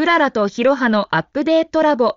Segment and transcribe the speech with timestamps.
[0.00, 2.16] クララとヒロハのアップデートラボ。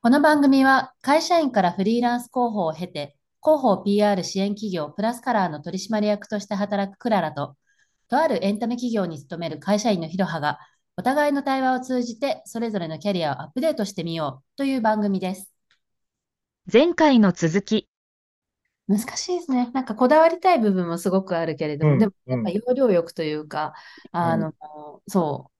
[0.00, 7.56] この番組は会社員からフリーランス広報を経て、広報 PR 支援企業プラスカラーの取締役として働くクララと、
[8.08, 10.60] とあるエンタメ企業に勤める会社員のヒロハが、
[11.00, 15.50] お互いの対話を通じてそれぞれのキャリアをアップデートしてみようという番組です。
[16.70, 17.88] 前回の続き。
[18.86, 19.70] 難しいですね。
[19.72, 23.72] なんかこだわりたい部分もすごくあるけれども、うんでもうんやっぱ要領欲というか、
[24.12, 24.52] あの、
[25.08, 25.50] そ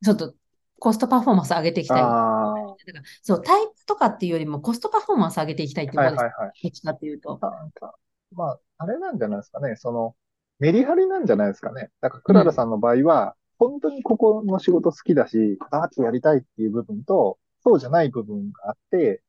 [0.00, 0.32] う、ちょっと
[0.78, 1.96] コストパフォーマンス上げていきたい。
[1.96, 2.54] だかあ
[2.94, 6.34] らそう、タイプとかっていうよりもコストパフォーマンス上げていきたいってあ、いうことです。
[6.36, 6.62] はいはいはい。
[6.62, 7.38] どっちかっていうと。
[7.40, 7.96] なんか、
[8.30, 9.74] まあ、あれなんじゃないですかね。
[9.74, 10.14] その、
[10.60, 11.90] メリハリなんじゃないですかね。
[12.00, 19.22] だから、クララさんの場合は、本当にここの仕事好きだし、バーッとやりたいっていう部分と、そうじゃない部分があって、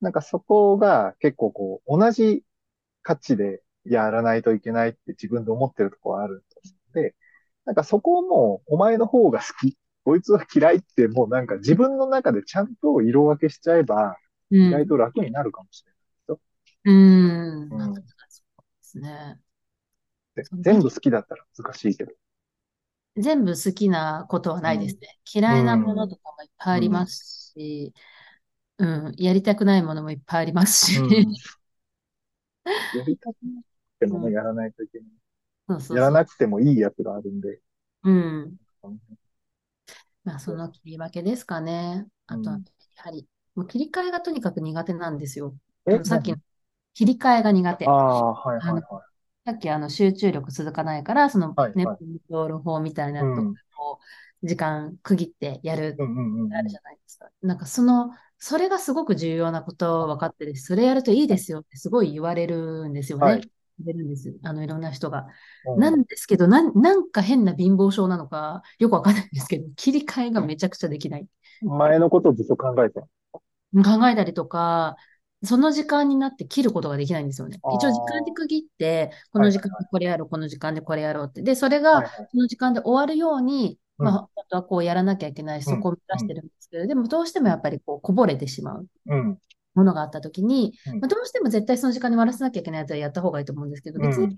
[0.00, 2.44] なんかそこが結構こう、同じ
[3.02, 7.16] 価値でやらないといけないって自分で思ってるところがあると思うので、
[7.64, 14.16] なんかそこをもう、お前の方が好き、こいつは嫌いってもうなんか自分の中でちゃんと色分けしちゃえば、
[14.50, 16.00] うん意外と楽になるかもしれない。
[16.84, 17.62] うーん。
[17.62, 19.40] うんなんかそうですね。
[20.62, 22.12] 全部好きだったら難しいけど。
[23.16, 25.18] 全部好きなことはないですね。
[25.32, 27.92] 嫌いなものとかもいっぱいありますし、
[28.78, 31.34] うん、やりたくないものもいっぱいありますし、うん
[32.92, 33.64] やりたくなく
[34.00, 35.08] てもね、うんやらないといけない。
[35.68, 36.10] そうそうやら。
[36.10, 37.60] なくてもいいやつがあるんで。
[38.02, 38.58] うん。
[40.24, 42.06] まあ、その切り分けですかね。
[42.26, 42.64] あとは、うん
[42.96, 45.54] やはり、もう切り替えがとにかく苦手なんですよ。
[46.04, 46.38] さっきの
[46.94, 47.86] 切り替えが苦手。
[47.86, 49.09] ああ、はいはいはい。
[49.50, 53.98] さっきあの集中力続かないから、そのね、はいはいポンドール法みたいなのとうんかを
[54.44, 55.96] 時間区切ってやる。
[55.98, 57.28] あるじゃないですか。
[57.42, 63.24] なんかその、それがすごく重要なこと分かってるし、それやるといいですよってすごい言われるんですよね。
[63.24, 63.50] はい
[63.92, 64.36] るんです。
[64.42, 65.26] あの、いろんな人が。
[65.66, 71.26] うんなんですけど、なん、なんか変な貧乏症なのか、よくわかんないんですけど、切り替えがめちゃくちゃできない。
[71.62, 73.00] 前のことをずっと考えて。
[73.72, 74.96] 考えたりとか、
[75.42, 77.58] その時間になって切ることができないんですよね。
[77.76, 81.42] 一応時間で区切って、この時間でこれやろう、この時間でこれやろうって。
[81.42, 89.38] で、それはいがはいその時間で終わるように、うんまあ、本当はこうやらなきゃいけないし、そこを目指してるんですけど、でもどうしてもやっぱりこうこぼれてしまううん。
[89.74, 94.36] ものがあったときに、うんまあ、どうしても絶対その時間に終わらせなきゃいけないやつはやった方がいいと思うんですけど、別にうん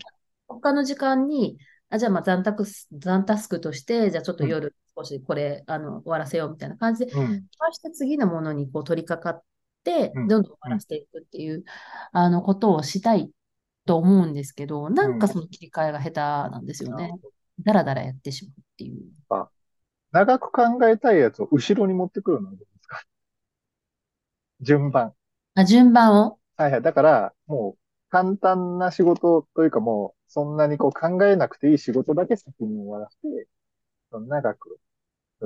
[0.49, 1.59] 他の時間に、
[1.89, 7.47] あ、じゃあまあ残タクス、残タスクとして、じゃあちょっと夜少しこれ、あの、終わらせようみたいな感じで、うん。
[7.59, 9.43] 回して次のものにこう取り掛かっ
[9.85, 11.65] どんどん終わらせていくっていう、
[12.13, 13.31] あの、ことをしたい
[13.85, 16.21] と思うんですけど、なんかその切り替えが下手
[16.53, 17.13] なんですよね。
[17.65, 19.01] だらだらやってしまうっていう。
[20.13, 23.03] 長く考えたいやつを後ろに持ってくるのはどうですか？
[24.61, 25.15] 順番。
[25.55, 26.39] あ、順番を？
[26.57, 26.83] はいはい。
[26.83, 27.79] だから、もう、
[28.11, 33.49] 簡単な仕事というかもう、そんなにこう考えなくていい仕事だけ先に終わらせて、
[34.13, 34.79] 長く、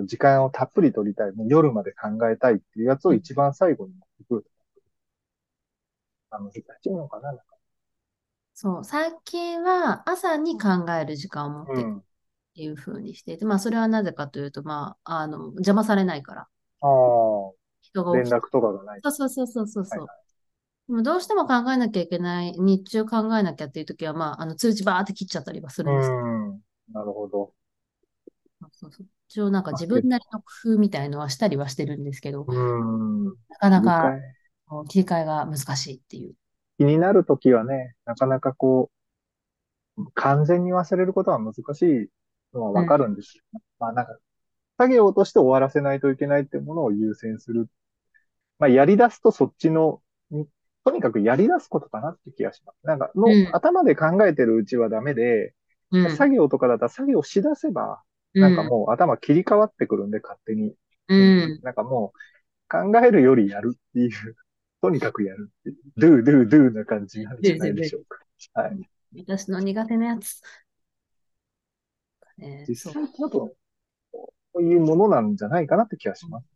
[0.04, 4.06] 時間をたっぷり取りたい、もう夜まで考えたいっていうやつを一番最後に持
[6.31, 7.44] 難しいのかななんか
[8.54, 12.04] そう、最近は朝に考える時間を持ってっうん。
[12.55, 16.49] ていう風にしていて、まあそれはなぜかというと、まあ、あの、邪魔されないから。
[16.81, 18.12] ああ、人が。
[18.12, 19.00] 連絡とかがない。
[19.03, 20.00] そうそうそうそうそうそう。
[20.00, 20.09] はい
[20.88, 26.09] でもどうしても考えなきゃいけない、日中考えなきゃっていうときは、まあ、あの通知バーって切っちゃったりはするんです。
[26.93, 27.53] なるほど。
[28.60, 33.25] そうそうそう一応なんか自分なりの工夫みたいのはしたりはしてるんですけど、うん。
[33.25, 34.12] なかなか
[34.88, 36.34] 切り替えが難しいっていう。
[36.78, 38.91] 気になるときはね、なかなかこ
[39.98, 42.09] う、完全に忘れることは難しい
[42.54, 43.60] のはわかるんですよ。
[43.78, 44.16] まあなんか、
[44.78, 47.69] 作業として終わらせないといけないってものを優先する。
[48.58, 50.47] まあやり出すとそっちの、に
[50.84, 52.87] とにかくやり出すことかなって気がします。
[52.87, 55.54] なんかの、うん頭で考えてるうちはダメで、
[55.91, 56.16] うん。
[56.16, 58.03] 作業とかだったら作業しだせば、
[58.41, 60.74] なんかもう頭切り替わってくるんで、勝手に。
[61.08, 61.60] うん。
[61.62, 62.19] なんかもう、
[62.69, 64.11] 考えるよりやるっていう、
[64.82, 68.19] とにかくやるっていう、ドゥドゥドゥな感じなんじゃないでしょうか。
[68.55, 68.78] はい。
[69.26, 70.43] 私の苦手なやつ。
[72.38, 73.55] ね実そう際こ
[74.55, 76.46] ういうものなんじゃないかなって気がします。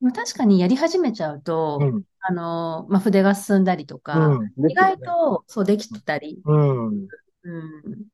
[0.00, 2.04] まあ確かにやり始めちゃうと、うん。
[2.20, 4.70] あの、まあ、筆が進んだりとか、うん。
[4.70, 7.08] 意外とそうできてたり、うん。
[7.42, 7.58] う
[7.90, 8.08] ん。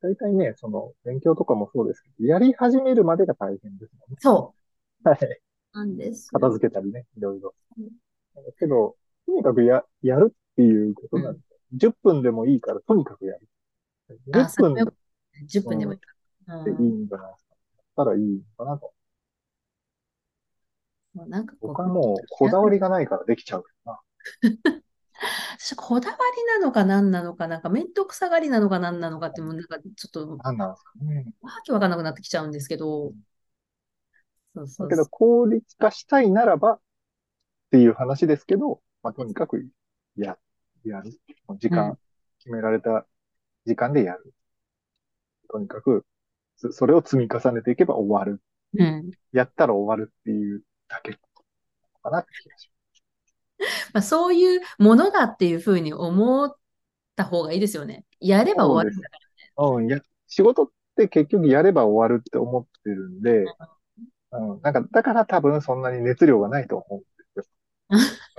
[0.00, 4.16] 大体ね、その、勉強とかもそうですけど、やり始めるまでが大変ですもんね。
[4.20, 4.54] そ
[5.04, 5.40] はい。
[5.74, 6.40] うなんですよ。
[6.40, 7.90] 片付けたりね、いろいろうん。
[8.34, 8.96] だけど、
[9.26, 11.40] とにかくや、やるっていうことなんで、
[11.74, 13.48] 10分でもいいから、とにかくやる。
[14.32, 14.92] あ、10分それよ
[15.46, 16.14] 10分でもいいか。
[16.64, 17.54] でいいんじゃないですか。
[17.96, 18.92] だったらいいのかなと。
[21.14, 23.98] もうなんかこう、僕はもうこだわりがないからできちゃうな。
[25.58, 31.26] 私こだわりなのか何なのか、なんか面倒くさがりなのか何なのかって、もうなんかちょっと、何なんですかね。
[31.40, 33.12] わけわかんなくなってきちゃうんですけど、
[34.54, 36.80] そうそうだけど効率化したいならばっ
[37.70, 39.66] ていう話ですけど、まあ、とにかく
[40.16, 40.38] や、
[40.84, 41.12] やる。
[41.58, 41.98] 時間、うん
[42.40, 43.04] 決められた
[43.66, 44.32] 時間でやる。
[45.50, 46.06] とにかく、
[46.56, 48.40] そそれを積み重ねていけば終わる。
[48.74, 49.10] うん。
[49.32, 52.77] やったら終わるっていうだけかなって気がしま
[53.92, 56.54] あ、そういうものだっていうふうに思っ
[57.16, 58.04] た方がいいですよね。
[58.20, 59.18] やれば終わるんだか
[59.56, 59.74] ます。
[59.74, 63.44] うん、や、仕事って結局やれば終わるって思ってるんで、
[64.32, 67.02] うん、なんか、だから多分そんなに熱量がないと思うん
[67.36, 67.50] です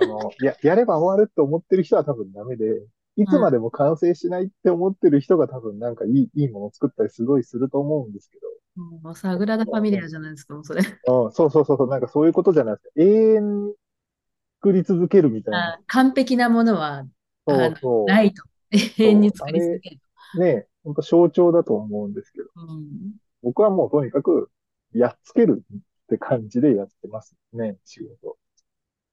[0.00, 2.86] その、 や、やれば終わるって思ってる人は多分ダメで、
[3.16, 8.50] いつまでも完成しないって思ってる人が多分なんかいい、いいものを作ったりすごいすると思うんですけら。
[9.02, 10.82] もうサグラダ・ファミリアじゃないですか、もうそれ。
[11.06, 12.90] ど、うん、そうそうそうそう、なんかそういうことじゃないですか。
[12.96, 13.74] 永遠に
[14.62, 15.74] 作り続けるみたいな。
[15.74, 17.04] あ完璧なものは
[17.48, 18.06] そうそう。
[18.06, 18.44] ないと。
[18.70, 20.00] 永遠に作り続ける。
[20.38, 24.50] ね、本当象徴だと思うんですけど、うん僕はもうとにかく、
[24.92, 25.76] やっつけるっ
[26.08, 28.36] て感じでやってますね、仕事。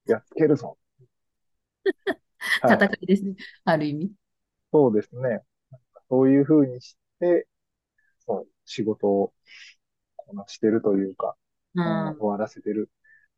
[0.06, 0.78] やっつけるぞ。
[2.62, 3.36] はい戦いですね。
[3.64, 4.12] ある意味。
[4.74, 5.44] そうですね。
[6.10, 7.48] そういうふうにして、
[8.20, 9.34] そう、仕事を
[10.18, 11.38] こなしてるというか、
[11.74, 12.18] うん。
[12.20, 12.92] 終わらせてる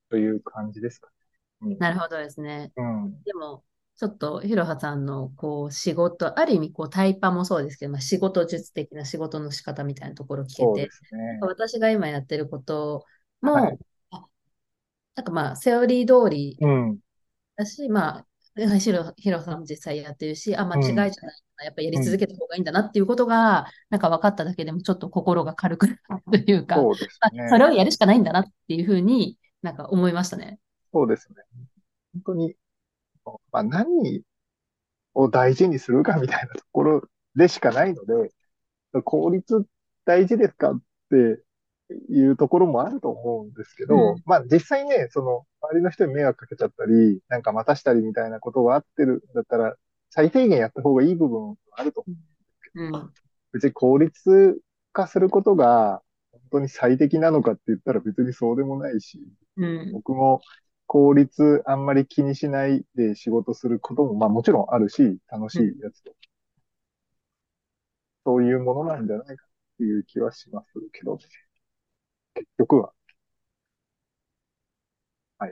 [0.10, 1.14] という感じですかね。
[1.62, 2.72] なるほどですね。
[2.76, 3.24] うん。
[3.24, 3.64] でも、
[3.98, 11.38] ちょっと、ひろはさんの、こう、仕事、ある意味、こう、タイパもそうですけど、まあ、仕事術的な仕事の仕方みたいなところを聞けて、ね。
[11.42, 13.06] 私が今やってること
[13.42, 13.78] も、はい
[14.12, 14.26] あ
[15.16, 17.00] なんかまあ、セオリー通りうん。
[17.58, 18.26] だし、まあ、
[18.80, 21.12] ひろ、ひろさんも実際やってるし、あ、間違いじゃない
[21.58, 26.78] な、やっぱやり続けた方がいいんだなっていうことが、なんか分かっただけでも、ちょっと心が軽くなるというか、
[27.50, 30.60] そねれをやるしかないんだなっていうふうになんか思いましたね。
[30.92, 31.36] そうですね。
[32.14, 32.56] 本当に、
[33.52, 34.24] まあ、何
[35.14, 37.02] を大事にするかみたいなところ
[37.36, 38.32] でしかないので、
[39.04, 39.66] 効率
[40.06, 41.44] 大事ですかって
[42.10, 49.76] いうところもあると思うんですけど、うんまあ実際ね、その周りの人に迷惑かけちゃったり、なんか待たしたりみたいなことがあってるんだったら、
[50.10, 52.16] 最低限やった方がいい部分はあると思
[52.76, 52.84] う。
[52.84, 53.14] うん。
[53.54, 54.60] 別に効率
[54.94, 56.02] 化することが
[56.32, 59.20] 本当に最適なのかって言ったら別にそうでもないし、
[59.58, 59.92] うん。
[59.94, 60.42] 僕も
[60.90, 66.14] 効率あんまり気にしないで仕事することも、まあもちろんあるし、楽しいやつと。
[68.26, 72.94] そういうものなんじゃないかっていう気はしますけど、結局は
[75.40, 75.52] 感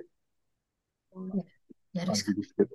[1.93, 2.69] やるしかじですけど。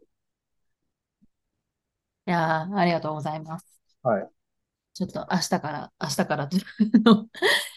[2.26, 3.80] いやーありがとうございます。
[4.02, 4.32] はい。
[4.94, 6.64] ちょっと明日から、明日からという
[7.04, 7.28] の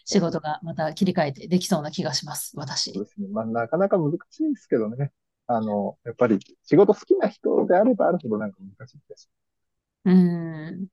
[0.06, 3.06] 仕事がまた切り替えてできそうな気がします、私そう。
[3.06, 3.28] ですね。
[3.30, 5.12] まあなかなか難しいですけどね。
[5.48, 9.30] あの、やっぱり仕事好きな人であればあるほどなんか難しいです。
[10.06, 10.14] うー
[10.72, 10.88] ん。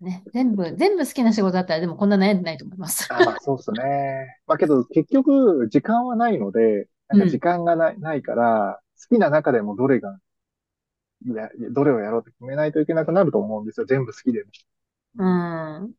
[0.00, 3.08] ね、全部、全部好きな仕事だったら、でもこんな悩んでないと思います。
[3.08, 4.38] あ、まあそうですね。
[4.46, 10.18] まあけど結局時間はないので、なんか時間がない、ないから、好きな中でもどれが、
[11.26, 13.86] いや、どれをやろうって決めないといけなくなると思うんですよ。
[13.86, 14.50] 全部好きでも。
[15.18, 15.24] うー
[15.86, 15.94] ん。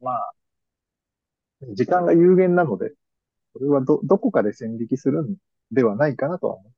[0.00, 0.34] まあ、
[1.74, 2.92] 時間が有限なので、
[3.54, 5.36] それはど、どこかで線引きするん
[5.72, 6.72] ではないかなとは思う。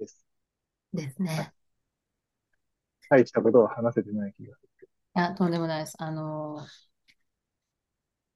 [0.00, 0.24] です。
[0.92, 1.52] ですね。
[3.10, 5.96] 大したことは話せてない気がするけいや、とんでもないです。
[5.98, 6.66] あの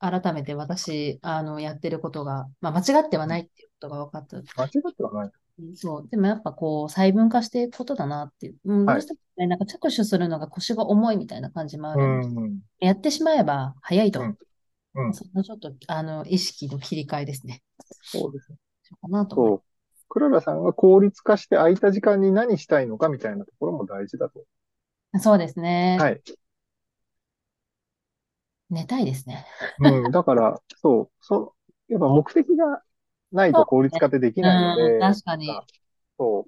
[0.01, 4.41] ー、改めて私、あの、やってることが、まあ、間違ってはないっていうことが分かった。
[4.41, 4.43] ど。
[4.57, 5.33] 間違ってはない。
[5.75, 6.09] そう。
[6.09, 8.59] でもやっぱこう、細分化していくことだなっていう。
[8.65, 12.61] うん、どはいうしてもね、なんか着手するのが腰が重いみたいな感じもあうるんで、ん。
[12.81, 14.21] やってしまえば早いと。
[14.21, 14.39] うん
[14.95, 15.13] うん。
[15.13, 17.63] そのちょっと、あの、意識の切り替えですね。
[18.03, 18.59] そうですね。
[18.83, 19.63] そうかなと思いそう。
[20.09, 24.45] クララさんが効率化して空いた時間に何したいのかみたいなところも大事だと。
[25.21, 25.99] そうですね。
[26.01, 26.23] はい。
[28.71, 29.47] 寝たいですね。
[29.81, 30.11] うん。
[30.13, 31.55] だから、そう、そ
[31.89, 32.83] う、やっぱ目的が
[33.33, 35.49] ないと効率化ってできないのうん、で、確かに。
[36.19, 36.47] そ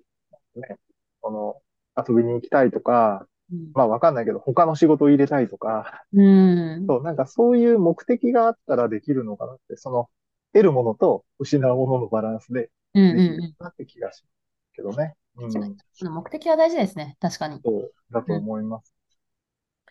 [0.56, 0.78] う、ね、
[1.20, 1.62] この、
[2.08, 6.86] 遊びに行きたいとか、うんまあわかんないけど、他の仕事を入れたいとか、うん。
[6.86, 10.10] そう、なんかそういう目的があったらできるのかなって、その、
[10.52, 13.56] 得るものと失うもののバランスでできるうん。
[13.58, 15.14] なって気がしますけどね。
[15.36, 15.52] うん。
[15.52, 17.16] 確かにその目的は大事ですね。
[17.20, 17.60] 確かに。
[17.64, 18.92] そう、だと思います。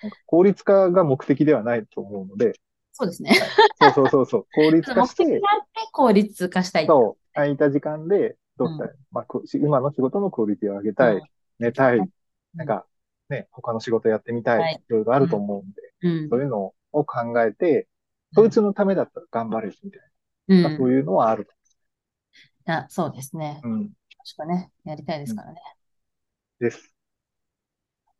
[0.02, 2.54] なんか効率化が目的ではないと思うので、
[2.94, 3.32] そうですね。
[3.80, 6.88] そうそうそうそう、効率目化して、的があって効率化したい。
[6.88, 11.22] そう、空いた時間でどうしたい、まあ、こ今の仕事のクオリティを上げたい、うん
[11.60, 12.10] 寝たいうん、
[12.56, 12.88] なんか
[13.30, 17.88] ね、他の仕事やってみたい、はいいろいろあると思うんで、うんそういうのを考えて、
[18.34, 20.02] そいつのためだったら頑張れるみたい
[20.50, 20.64] うん。
[20.64, 21.48] まあそういうのはある。
[22.66, 23.62] あ、そうですね。
[23.64, 23.80] うん。
[23.84, 23.90] も
[24.24, 25.62] しくはね、やりたいですからね。
[26.60, 26.94] です。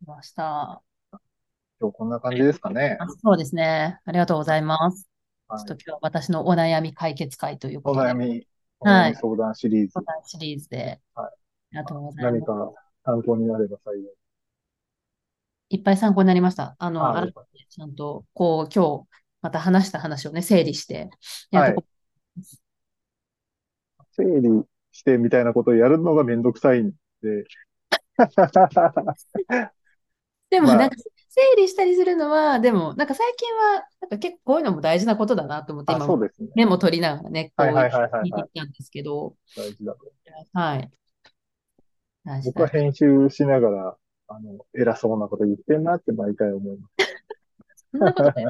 [0.06, 0.82] ました。
[1.82, 2.96] 今日こんな感じですかね。
[3.00, 4.00] あそうですね。
[4.06, 5.10] ありがとうございます。
[5.48, 8.48] はいちょっと今日は私のお悩み解決会というおことで、悩み、
[8.80, 10.06] おはい悩み相談シリーズ相。
[10.06, 11.32] 談シリーズで、はいあ
[11.72, 12.34] りがとうございます。
[12.36, 12.74] 何か
[13.04, 14.04] 参考になれば幸い。
[15.70, 16.76] いっぱい参考になりました。
[16.78, 19.08] あの、あちゃんと、こう、今日、
[19.42, 21.10] また話した話をね、整理して、
[21.50, 21.88] やっとこ
[24.12, 27.46] 整理してみたいなことをやるのがめんどくさいんで。
[30.50, 30.96] でも、まあなんか、
[31.34, 36.50] 整理したりするのは、でも、なんか最近は、なんか結構こういうのも大事なことだなと思って、あ、今もそうですね。
[36.56, 40.00] メモ取りながらね、こうはいはいはいはいはい聞いてきたんですけど、大事だと。
[40.52, 40.92] はい。
[42.46, 43.98] 僕は編集しながら、
[44.28, 46.90] あの、偉そうなこと言ってんなって毎回思いま
[47.92, 48.46] そんなことね、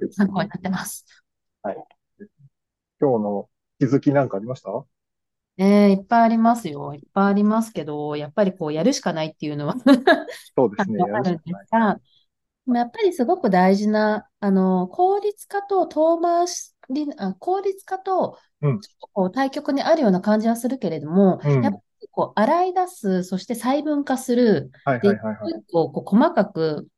[0.10, 0.16] す。
[0.16, 1.06] 参考になってます。
[3.00, 4.70] 今日の気づきなんかありました？
[5.58, 6.94] えー、いっぱいありますよ。
[6.94, 9.74] いっぱいありますけど、やっぱりこう、やるしかないっていうのは
[10.56, 10.98] そうですね。
[10.98, 11.66] やあるんでるしかない。
[11.66, 12.00] すが、で
[12.72, 25.64] もやっぱりすごく大事な、あの、効率化と遠回しり、あ、効率化と、うんちょっとこう対極にあるような感じはするけれども、うんやっぱりこう洗い出す、そして細分化する、はいはいはいはい。
[25.72, 26.88] こう細かく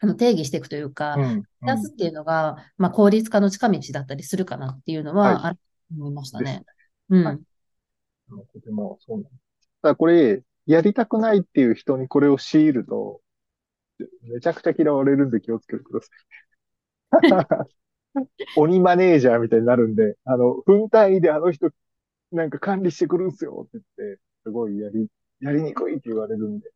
[0.00, 1.42] あの定義していくというか、うん。
[1.62, 5.62] 出すっていうのが、まあ、効率化の近道だったりするかなっていうのは、はあると
[5.96, 6.64] 思いましたですね。
[7.10, 7.24] うん。
[7.24, 7.42] はいうん
[8.52, 9.28] とてもそうなんで
[9.82, 13.20] だこれ、やりたくないっていう人にこれを強いると、
[14.22, 16.08] めちゃくちゃ嫌われるんで気をつけてくださ
[17.66, 17.68] い。
[18.56, 21.70] 鬼マネージャーみたいになるんで、あの、分単位であの人
[22.32, 25.08] なんか管理してくるんすよって言って、すごいやり、
[25.40, 26.70] やりにくいって言われるんで。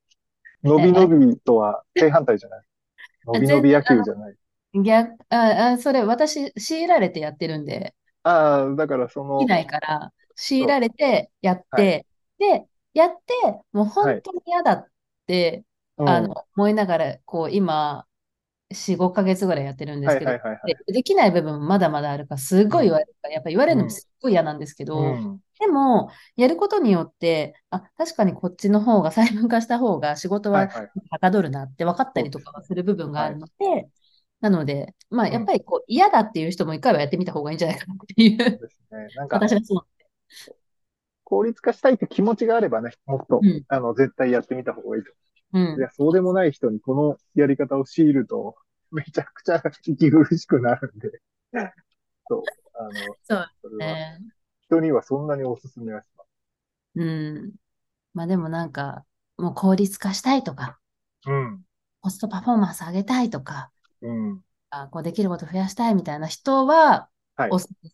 [0.62, 2.64] 伸び伸びとは正反対じゃない。
[3.26, 4.37] 伸び伸び野球じゃない。
[4.75, 12.07] 逆、あ、あ、それ私、強いられてやってるんで、ああ、だからそのでき、ないから、強いられてやっはて、
[12.38, 13.35] で、やって、
[13.73, 14.87] もう本当に嫌だっ
[15.26, 15.64] て、
[15.99, 18.07] うんあの、思いながら、こう、今、
[18.71, 25.40] 4、5ヶ月ぐらいやってるんですけど、はいはいはいはいで、できない部分もまだまだあるから、すごい言われるから、やっぱ言われるのもすっごい嫌なんですけど、うん。
[25.59, 30.90] でも、やることによって、あ、確かにこっちの方が細分化した方が仕事ははいはい。
[31.11, 33.88] はかどるなって分かったりとかする部分があるので、
[34.40, 39.09] なので、まあ、うんやっぱりこう嫌だっていう人も一回はやってみた方がいいんじゃないかなっていう、ですね。
[39.16, 39.98] なんか、私はそう。
[41.25, 45.12] 効率化したいって気持ちがあればね、もっと、うんあの、絶対やってみた方がいいと。
[45.52, 45.80] うんい。
[45.80, 48.56] や、そうでもない人にこのやり方を強いると、
[48.90, 51.20] めちゃくちゃ息苦しくなるんで。
[52.28, 52.42] そう。
[52.75, 52.92] あの、
[53.25, 54.20] そうそれは、ね。
[54.62, 56.28] 人にはそんなにおすすめはします。
[56.94, 57.54] うん。
[58.14, 59.04] まあでもなんか、
[59.37, 60.80] もう効率化したいとか、
[61.26, 61.64] うん。
[62.00, 63.70] コストパフォーマンス上げたいとか、
[64.00, 64.44] うん。
[64.70, 67.90] あこうできること増やしたいみたいな人は、はいおすすめ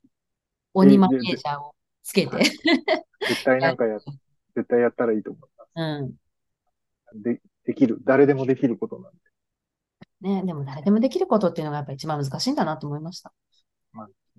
[0.74, 1.73] 鬼マネージャーを
[2.04, 3.98] つけて、絶対なんかや、
[4.54, 6.10] 絶対やったらいいと思いまうん。
[6.10, 7.22] す。
[7.22, 7.98] で、できる。
[8.04, 9.18] 誰でもできることなんで。
[10.20, 13.32] ね、でも誰でもできることっていうのがやっぱ一番難しいんだなと思いました。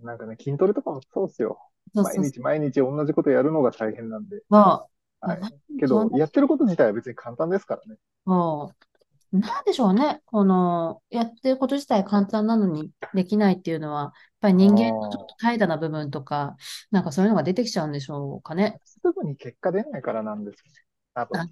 [0.02, 1.60] なんかね、筋トレとかもそうっすよ。
[1.94, 4.38] そうそう毎日毎日同じことやるのが大変なんで。
[4.38, 4.58] そう。
[4.58, 4.88] は
[5.36, 5.52] いあ。
[5.80, 7.98] けど、やってること自体は別に簡単ですからね。
[8.28, 8.95] そう。
[9.40, 10.22] なんでしょうね。
[10.26, 14.12] この、やってること自体簡単なのにできないっていうのは、やっ
[14.42, 16.56] ぱり人間のちょっと怠惰な部分とか、
[16.92, 18.80] なんかそういうのが出てきちゃうんでしょうかね。
[18.84, 20.80] すぐに結果出ないからなんですよね。
[21.14, 21.48] 多分あ。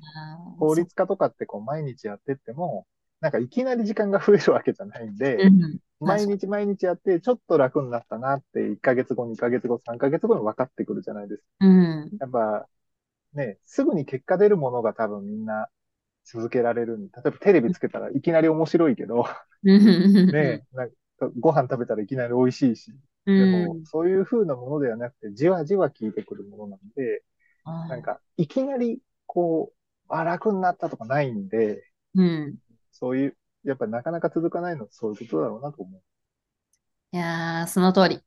[0.57, 2.85] ー効率化とかってこう毎日やってっても、
[3.21, 5.79] なんかいきなり時間が増えるわけじゃないんで、うん。
[5.99, 11.47] 毎日毎日やってちょっと楽になったなって1ヶ月後、2ヶ月後、3ヶ月後に分かってくるじゃないですか。
[11.61, 12.11] うん。
[12.19, 12.67] やっぱ
[13.33, 15.67] ね、すぐに結果出るものが多分みんな
[16.25, 17.13] 続けられるんで。
[17.21, 19.25] 例えばテレビつけたらいきなり面白いけど、
[19.63, 20.31] うん。
[20.31, 20.95] ね、なんか
[21.39, 22.91] ご飯食べたらいきなり美味しいし、
[23.25, 23.85] うでもん。
[23.85, 27.23] そういう風なものではなくて、じわじわ効いてくるものなんで、
[27.87, 29.77] なんかいきなりこう、
[30.09, 31.83] あ、楽になったとかないんで、
[32.15, 32.57] うん。
[32.91, 36.01] そういう、やっぱなかなか続かないのはそういうことだろうなと思う。
[37.11, 38.21] いやー、その通り。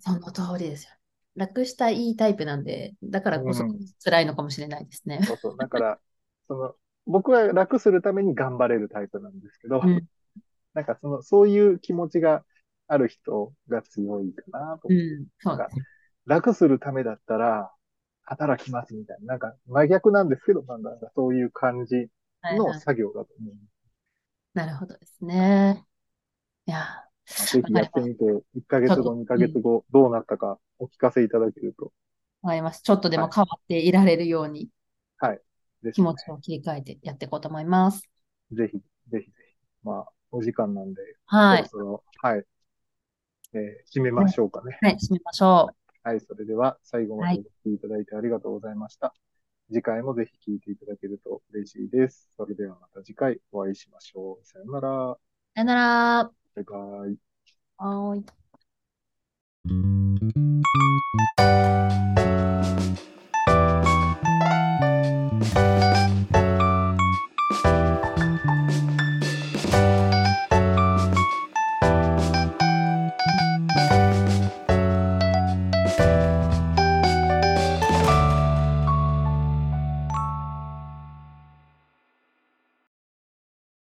[0.00, 0.90] その通りですよ。
[1.36, 5.20] 楽したいいタイプなんで、だからこそうん辛いのかもしれないですね。
[5.26, 5.56] そうそう。
[5.58, 6.00] だから、
[6.48, 10.08] その、僕は楽するために頑張れるタイプなんですけど、うん
[10.74, 12.44] なんかその、そういう気持ちが
[12.88, 15.00] ある人が強いかなと思う。
[15.00, 15.26] うん。
[15.40, 15.86] そうですね。
[16.26, 17.70] 楽するためだったら、
[18.24, 19.26] 働きますみたいな。
[19.26, 22.08] なんか真逆なんですけど、なんだそういう感じ
[22.42, 23.54] はいはいの作業だと思う。
[24.54, 25.84] なるほどですね。
[26.66, 26.78] いや
[27.36, 31.92] まあぜひやってみて、1ヶ月後、うん2ヶ月後、どうなったかお聞かせいただけると。
[32.42, 32.82] ー、わかります。
[32.82, 35.53] ちょっとでも変わっていられるようにです
[35.92, 38.08] 気持ちを切り替えてやっていこうと思います。
[38.52, 39.32] ぜひ、ぜひぜひ。
[39.82, 41.68] まあ、お時間なんで、はい。
[41.68, 42.44] そろそろ、はい。
[43.54, 44.78] えー締めましょうかね。
[44.82, 46.08] はい、締めましょう。
[46.08, 49.14] はい、それでは最後まはいでお聞きいただいてありがとうございました。
[49.68, 52.28] 次回もぜひ聞いていただけると嬉しいです。
[52.36, 54.46] それではまた次回お会いしましょう。
[54.46, 55.16] さよなら。
[55.54, 56.30] さよなら。
[56.54, 56.76] バイバ
[57.08, 57.16] イ。
[57.78, 58.20] はー
[62.20, 62.23] い。